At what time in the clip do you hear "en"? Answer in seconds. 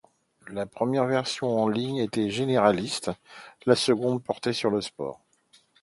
1.59-1.67